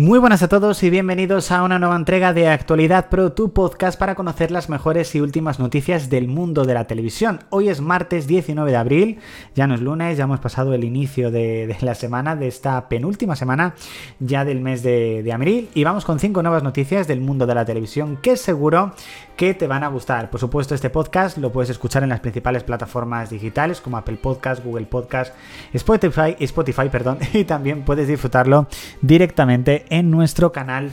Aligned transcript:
Muy 0.00 0.18
buenas 0.18 0.42
a 0.42 0.48
todos 0.48 0.82
y 0.82 0.88
bienvenidos 0.88 1.52
a 1.52 1.62
una 1.62 1.78
nueva 1.78 1.94
entrega 1.94 2.32
de 2.32 2.48
Actualidad 2.48 3.10
Pro, 3.10 3.34
tu 3.34 3.52
podcast 3.52 3.98
para 3.98 4.14
conocer 4.14 4.50
las 4.50 4.70
mejores 4.70 5.14
y 5.14 5.20
últimas 5.20 5.58
noticias 5.58 6.08
del 6.08 6.26
mundo 6.26 6.64
de 6.64 6.72
la 6.72 6.86
televisión. 6.86 7.40
Hoy 7.50 7.68
es 7.68 7.82
martes 7.82 8.26
19 8.26 8.70
de 8.70 8.76
abril, 8.78 9.18
ya 9.54 9.66
no 9.66 9.74
es 9.74 9.82
lunes, 9.82 10.16
ya 10.16 10.24
hemos 10.24 10.40
pasado 10.40 10.72
el 10.72 10.84
inicio 10.84 11.30
de, 11.30 11.76
la 11.82 11.94
semana, 11.94 12.34
de 12.34 12.48
esta 12.48 12.88
penúltima 12.88 13.36
semana 13.36 13.74
ya 14.20 14.46
del 14.46 14.62
mes 14.62 14.82
de, 14.82 15.22
de 15.22 15.32
abril 15.34 15.68
y 15.74 15.84
vamos 15.84 16.06
con 16.06 16.18
cinco 16.18 16.42
nuevas 16.42 16.62
noticias 16.62 17.06
del 17.06 17.20
mundo 17.20 17.46
de 17.46 17.56
la 17.56 17.66
televisión 17.66 18.16
que 18.22 18.38
seguro 18.38 18.94
que 19.40 19.54
te 19.54 19.66
van 19.66 19.82
a 19.82 19.88
gustar. 19.88 20.28
Por 20.28 20.38
supuesto, 20.38 20.74
este 20.74 20.90
podcast 20.90 21.38
lo 21.38 21.50
puedes 21.50 21.70
escuchar 21.70 22.02
en 22.02 22.10
las 22.10 22.20
principales 22.20 22.62
plataformas 22.62 23.30
digitales 23.30 23.80
como 23.80 23.96
Apple 23.96 24.18
Podcast, 24.18 24.62
Google 24.62 24.84
Podcast, 24.84 25.34
Spotify, 25.72 26.36
Spotify 26.40 26.90
perdón, 26.90 27.20
y 27.32 27.44
también 27.44 27.80
puedes 27.80 28.06
disfrutarlo 28.06 28.66
directamente 29.00 29.86
en 29.88 30.10
nuestro 30.10 30.52
canal 30.52 30.90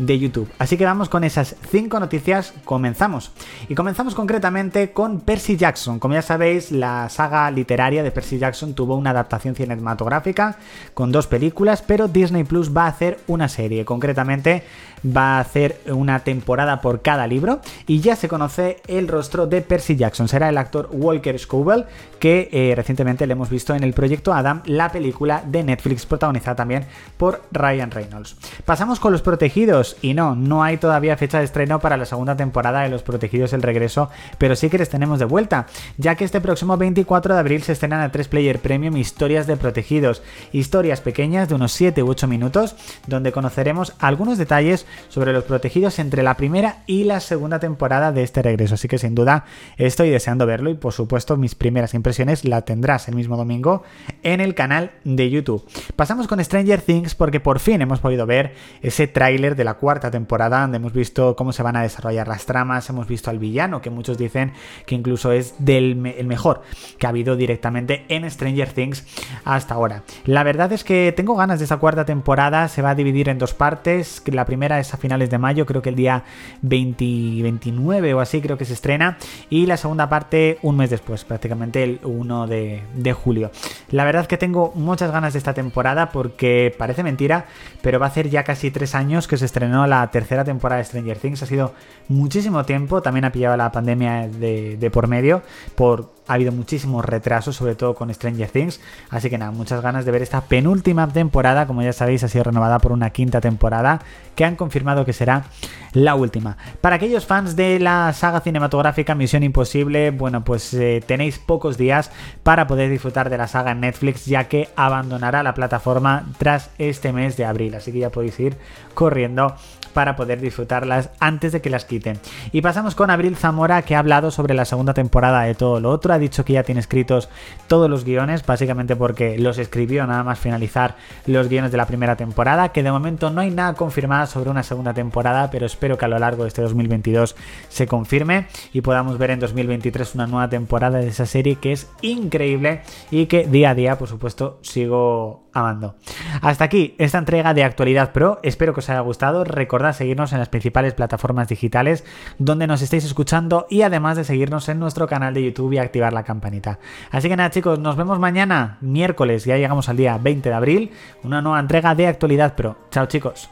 de 0.00 0.18
YouTube. 0.18 0.50
Así 0.58 0.76
que 0.76 0.84
vamos 0.84 1.08
con 1.08 1.24
esas 1.24 1.56
cinco 1.70 2.00
noticias, 2.00 2.54
comenzamos. 2.64 3.30
Y 3.68 3.74
comenzamos 3.74 4.14
concretamente 4.14 4.92
con 4.92 5.20
Percy 5.20 5.56
Jackson. 5.56 5.98
Como 5.98 6.14
ya 6.14 6.22
sabéis, 6.22 6.72
la 6.72 7.08
saga 7.08 7.50
literaria 7.50 8.02
de 8.02 8.10
Percy 8.10 8.38
Jackson 8.38 8.74
tuvo 8.74 8.96
una 8.96 9.10
adaptación 9.10 9.54
cinematográfica 9.54 10.56
con 10.94 11.12
dos 11.12 11.26
películas, 11.26 11.82
pero 11.82 12.08
Disney 12.08 12.44
Plus 12.44 12.74
va 12.74 12.84
a 12.84 12.88
hacer 12.88 13.20
una 13.26 13.48
serie. 13.48 13.84
Concretamente 13.84 14.64
va 15.04 15.36
a 15.36 15.40
hacer 15.40 15.80
una 15.86 16.20
temporada 16.20 16.80
por 16.80 17.02
cada 17.02 17.26
libro 17.26 17.60
y 17.86 18.00
ya 18.00 18.16
se 18.16 18.28
conoce 18.28 18.82
el 18.86 19.08
rostro 19.08 19.46
de 19.46 19.62
Percy 19.62 19.96
Jackson. 19.96 20.28
Será 20.28 20.48
el 20.48 20.58
actor 20.58 20.88
Walker 20.92 21.38
Scobell 21.38 21.86
que 22.18 22.48
eh, 22.52 22.74
recientemente 22.76 23.26
le 23.26 23.32
hemos 23.32 23.48
visto 23.48 23.74
en 23.74 23.82
el 23.82 23.94
proyecto 23.94 24.34
Adam, 24.34 24.62
la 24.66 24.90
película 24.90 25.42
de 25.46 25.64
Netflix 25.64 26.04
protagonizada 26.06 26.56
también 26.56 26.84
por 27.16 27.42
Ryan 27.52 27.90
Reynolds. 27.90 28.36
Pasamos 28.64 29.00
con 29.00 29.12
los 29.12 29.22
protegidos 29.22 29.89
y 30.02 30.14
no, 30.14 30.34
no 30.34 30.62
hay 30.62 30.76
todavía 30.76 31.16
fecha 31.16 31.38
de 31.38 31.44
estreno 31.44 31.80
para 31.80 31.96
la 31.96 32.04
segunda 32.04 32.36
temporada 32.36 32.82
de 32.82 32.88
Los 32.88 33.02
Protegidos 33.02 33.52
el 33.52 33.62
Regreso, 33.62 34.10
pero 34.38 34.56
sí 34.56 34.70
que 34.70 34.78
les 34.78 34.88
tenemos 34.88 35.18
de 35.18 35.24
vuelta, 35.24 35.66
ya 35.96 36.14
que 36.14 36.24
este 36.24 36.40
próximo 36.40 36.76
24 36.76 37.34
de 37.34 37.40
abril 37.40 37.62
se 37.62 37.72
estrenan 37.72 38.00
a 38.00 38.12
3 38.12 38.28
Player 38.28 38.58
Premium 38.58 38.96
Historias 38.96 39.46
de 39.46 39.56
Protegidos, 39.56 40.22
historias 40.52 41.00
pequeñas 41.00 41.48
de 41.48 41.54
unos 41.54 41.72
7 41.72 42.02
u 42.02 42.08
8 42.10 42.26
minutos, 42.26 42.76
donde 43.06 43.32
conoceremos 43.32 43.94
algunos 43.98 44.38
detalles 44.38 44.86
sobre 45.08 45.32
los 45.32 45.44
protegidos 45.44 45.98
entre 45.98 46.22
la 46.22 46.34
primera 46.34 46.78
y 46.86 47.04
la 47.04 47.20
segunda 47.20 47.58
temporada 47.58 48.12
de 48.12 48.22
este 48.22 48.42
regreso, 48.42 48.74
así 48.74 48.88
que 48.88 48.98
sin 48.98 49.14
duda 49.14 49.44
estoy 49.76 50.10
deseando 50.10 50.46
verlo 50.46 50.70
y 50.70 50.74
por 50.74 50.92
supuesto 50.92 51.36
mis 51.36 51.54
primeras 51.54 51.94
impresiones 51.94 52.44
la 52.44 52.62
tendrás 52.62 53.08
el 53.08 53.14
mismo 53.14 53.36
domingo 53.36 53.82
en 54.22 54.40
el 54.40 54.54
canal 54.54 54.92
de 55.04 55.30
YouTube. 55.30 55.64
Pasamos 55.96 56.26
con 56.26 56.42
Stranger 56.42 56.82
Things 56.82 57.14
porque 57.14 57.40
por 57.40 57.58
fin 57.58 57.82
hemos 57.82 58.00
podido 58.00 58.26
ver 58.26 58.54
ese 58.82 59.06
tráiler 59.06 59.56
de 59.56 59.64
la 59.64 59.74
cuarta 59.80 60.10
temporada, 60.10 60.60
donde 60.60 60.76
hemos 60.76 60.92
visto 60.92 61.34
cómo 61.34 61.52
se 61.52 61.62
van 61.62 61.76
a 61.76 61.82
desarrollar 61.82 62.28
las 62.28 62.46
tramas, 62.46 62.88
hemos 62.90 63.08
visto 63.08 63.30
al 63.30 63.38
villano, 63.38 63.80
que 63.80 63.90
muchos 63.90 64.18
dicen 64.18 64.52
que 64.86 64.94
incluso 64.94 65.32
es 65.32 65.54
del 65.58 66.06
el 66.06 66.26
mejor 66.26 66.62
que 66.98 67.06
ha 67.06 67.08
habido 67.08 67.36
directamente 67.36 68.04
en 68.08 68.30
Stranger 68.30 68.72
Things 68.72 69.04
hasta 69.44 69.74
ahora. 69.74 70.02
La 70.24 70.44
verdad 70.44 70.72
es 70.72 70.84
que 70.84 71.12
tengo 71.16 71.34
ganas 71.34 71.58
de 71.58 71.64
esta 71.64 71.78
cuarta 71.78 72.04
temporada, 72.04 72.68
se 72.68 72.82
va 72.82 72.90
a 72.90 72.94
dividir 72.94 73.28
en 73.28 73.38
dos 73.38 73.54
partes, 73.54 74.22
la 74.26 74.44
primera 74.44 74.78
es 74.78 74.92
a 74.94 74.98
finales 74.98 75.30
de 75.30 75.38
mayo, 75.38 75.66
creo 75.66 75.82
que 75.82 75.88
el 75.88 75.96
día 75.96 76.24
29 76.62 78.14
o 78.14 78.20
así 78.20 78.40
creo 78.40 78.58
que 78.58 78.64
se 78.64 78.74
estrena, 78.74 79.18
y 79.48 79.66
la 79.66 79.76
segunda 79.76 80.08
parte 80.08 80.58
un 80.62 80.76
mes 80.76 80.90
después, 80.90 81.24
prácticamente 81.24 81.82
el 81.82 82.00
1 82.04 82.46
de, 82.46 82.82
de 82.94 83.12
julio. 83.12 83.50
La 83.90 84.04
verdad 84.04 84.22
es 84.22 84.28
que 84.28 84.36
tengo 84.36 84.72
muchas 84.74 85.10
ganas 85.10 85.32
de 85.32 85.38
esta 85.38 85.54
temporada 85.54 86.10
porque 86.10 86.74
parece 86.76 87.02
mentira, 87.02 87.46
pero 87.82 87.98
va 87.98 88.06
a 88.06 88.10
ser 88.10 88.28
ya 88.28 88.44
casi 88.44 88.70
tres 88.70 88.94
años 88.94 89.26
que 89.26 89.36
se 89.36 89.44
estrena 89.70 89.86
la 89.86 90.10
tercera 90.10 90.44
temporada 90.44 90.78
de 90.78 90.84
Stranger 90.84 91.18
Things. 91.18 91.42
Ha 91.42 91.46
sido 91.46 91.72
muchísimo 92.08 92.64
tiempo, 92.64 93.02
también 93.02 93.24
ha 93.24 93.32
pillado 93.32 93.56
la 93.56 93.70
pandemia 93.72 94.28
de, 94.28 94.76
de 94.76 94.90
por 94.90 95.08
medio, 95.08 95.42
por 95.74 96.19
ha 96.30 96.34
habido 96.34 96.52
muchísimos 96.52 97.04
retrasos, 97.04 97.56
sobre 97.56 97.74
todo 97.74 97.94
con 97.94 98.14
Stranger 98.14 98.48
Things. 98.48 98.80
Así 99.10 99.28
que 99.28 99.36
nada, 99.36 99.50
muchas 99.50 99.82
ganas 99.82 100.04
de 100.04 100.12
ver 100.12 100.22
esta 100.22 100.42
penúltima 100.42 101.08
temporada. 101.08 101.66
Como 101.66 101.82
ya 101.82 101.92
sabéis, 101.92 102.22
ha 102.22 102.28
sido 102.28 102.44
renovada 102.44 102.78
por 102.78 102.92
una 102.92 103.10
quinta 103.10 103.40
temporada 103.40 104.00
que 104.36 104.44
han 104.44 104.54
confirmado 104.54 105.04
que 105.04 105.12
será 105.12 105.46
la 105.92 106.14
última. 106.14 106.56
Para 106.80 106.96
aquellos 106.96 107.26
fans 107.26 107.56
de 107.56 107.80
la 107.80 108.12
saga 108.12 108.40
cinematográfica 108.42 109.16
Misión 109.16 109.42
Imposible, 109.42 110.12
bueno, 110.12 110.44
pues 110.44 110.72
eh, 110.72 111.02
tenéis 111.04 111.40
pocos 111.40 111.76
días 111.76 112.12
para 112.44 112.68
poder 112.68 112.90
disfrutar 112.90 113.28
de 113.28 113.36
la 113.36 113.48
saga 113.48 113.72
en 113.72 113.80
Netflix, 113.80 114.26
ya 114.26 114.44
que 114.44 114.68
abandonará 114.76 115.42
la 115.42 115.54
plataforma 115.54 116.26
tras 116.38 116.70
este 116.78 117.12
mes 117.12 117.36
de 117.36 117.44
abril. 117.44 117.74
Así 117.74 117.90
que 117.90 117.98
ya 117.98 118.10
podéis 118.10 118.38
ir 118.38 118.56
corriendo 118.94 119.56
para 119.92 120.16
poder 120.16 120.40
disfrutarlas 120.40 121.10
antes 121.18 121.52
de 121.52 121.60
que 121.60 121.70
las 121.70 121.84
quiten. 121.84 122.18
Y 122.52 122.62
pasamos 122.62 122.94
con 122.94 123.10
Abril 123.10 123.36
Zamora 123.36 123.82
que 123.82 123.96
ha 123.96 123.98
hablado 123.98 124.30
sobre 124.30 124.54
la 124.54 124.64
segunda 124.64 124.94
temporada 124.94 125.42
de 125.42 125.54
todo 125.54 125.80
lo 125.80 125.90
otro. 125.90 126.12
Dicho 126.20 126.44
que 126.44 126.52
ya 126.52 126.62
tiene 126.62 126.80
escritos 126.80 127.28
todos 127.66 127.90
los 127.90 128.04
guiones, 128.04 128.44
básicamente 128.46 128.94
porque 128.94 129.38
los 129.38 129.58
escribió 129.58 130.06
nada 130.06 130.22
más 130.22 130.38
finalizar 130.38 130.96
los 131.26 131.48
guiones 131.48 131.72
de 131.72 131.76
la 131.76 131.86
primera 131.86 132.16
temporada, 132.16 132.70
que 132.70 132.82
de 132.82 132.92
momento 132.92 133.30
no 133.30 133.40
hay 133.40 133.50
nada 133.50 133.74
confirmado 133.74 134.26
sobre 134.26 134.50
una 134.50 134.62
segunda 134.62 134.94
temporada, 134.94 135.50
pero 135.50 135.66
espero 135.66 135.98
que 135.98 136.04
a 136.04 136.08
lo 136.08 136.18
largo 136.18 136.44
de 136.44 136.48
este 136.48 136.62
2022 136.62 137.34
se 137.68 137.86
confirme 137.86 138.46
y 138.72 138.80
podamos 138.80 139.18
ver 139.18 139.30
en 139.30 139.40
2023 139.40 140.14
una 140.14 140.26
nueva 140.26 140.48
temporada 140.48 140.98
de 140.98 141.08
esa 141.08 141.26
serie 141.26 141.56
que 141.56 141.72
es 141.72 141.88
increíble 142.02 142.82
y 143.10 143.26
que 143.26 143.46
día 143.46 143.70
a 143.70 143.74
día, 143.74 143.98
por 143.98 144.08
supuesto, 144.08 144.58
sigo 144.62 145.49
amando. 145.52 145.96
Hasta 146.42 146.64
aquí 146.64 146.94
esta 146.98 147.18
entrega 147.18 147.54
de 147.54 147.64
Actualidad 147.64 148.12
Pro. 148.12 148.40
Espero 148.42 148.74
que 148.74 148.80
os 148.80 148.90
haya 148.90 149.00
gustado. 149.00 149.44
Recordad 149.44 149.92
seguirnos 149.92 150.32
en 150.32 150.38
las 150.38 150.48
principales 150.48 150.94
plataformas 150.94 151.48
digitales 151.48 152.04
donde 152.38 152.66
nos 152.66 152.82
estáis 152.82 153.04
escuchando 153.04 153.66
y 153.70 153.82
además 153.82 154.16
de 154.16 154.24
seguirnos 154.24 154.68
en 154.68 154.78
nuestro 154.78 155.06
canal 155.06 155.34
de 155.34 155.44
YouTube 155.44 155.72
y 155.72 155.78
activar 155.78 156.12
la 156.12 156.22
campanita. 156.22 156.78
Así 157.10 157.28
que 157.28 157.36
nada 157.36 157.50
chicos, 157.50 157.78
nos 157.78 157.96
vemos 157.96 158.18
mañana, 158.18 158.78
miércoles, 158.80 159.44
ya 159.44 159.56
llegamos 159.56 159.88
al 159.88 159.96
día 159.96 160.18
20 160.18 160.48
de 160.48 160.54
abril, 160.54 160.92
una 161.22 161.42
nueva 161.42 161.60
entrega 161.60 161.94
de 161.94 162.06
Actualidad 162.06 162.54
Pro. 162.54 162.76
Chao 162.90 163.06
chicos. 163.06 163.50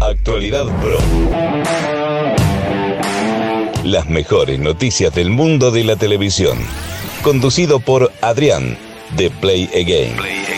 Actualidad 0.00 0.66
Pro. 0.80 0.98
Las 3.84 4.08
mejores 4.08 4.58
noticias 4.58 5.14
del 5.14 5.30
mundo 5.30 5.70
de 5.70 5.84
la 5.84 5.96
televisión. 5.96 6.58
Conducido 7.22 7.80
por 7.80 8.12
Adrián 8.20 8.76
de 9.14 9.30
Play 9.30 9.68
Again. 9.74 10.55